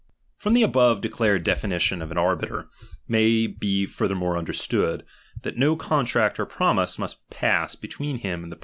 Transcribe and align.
From 0.35 0.53
the 0.53 0.63
above 0.63 0.99
declared 0.99 1.43
definition 1.43 2.01
of 2.01 2.09
an 2.09 2.17
ar 2.17 2.35
Tiie 2.35 2.39
nii 2.41 2.49
biter 2.49 2.67
may 3.07 3.45
be 3.45 3.85
furthermore 3.85 4.35
understood, 4.35 5.03
that 5.43 5.57
no 5.57 5.75
con 5.75 6.05
oi™no 6.05 6.09
tract 6.09 6.39
or 6.39 6.47
promise 6.47 6.97
must 6.97 7.29
pass 7.29 7.75
between 7.75 8.17
him 8.17 8.43
and 8.43 8.51
ihe'\^^^? 8.51 8.59